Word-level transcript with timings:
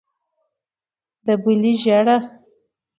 د 1.25 1.27
بلې 1.41 1.73
ژېړه. 1.81 2.17